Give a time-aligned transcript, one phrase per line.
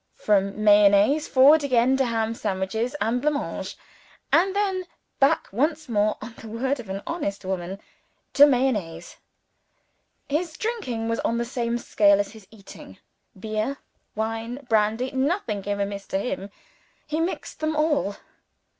[0.15, 3.77] From Mayonnaise, forward again to ham sandwiches and blancmange;
[4.33, 4.85] and then
[5.19, 7.77] back once more (on the word of an honest woman)
[8.33, 9.17] to Mayonnaise!
[10.27, 12.97] His drinking was on the same scale as his eating.
[13.39, 13.77] Beer,
[14.15, 16.49] wine, brandy nothing came amiss to him;
[17.05, 18.15] he mixed them all.